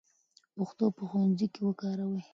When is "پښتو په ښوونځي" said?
0.55-1.47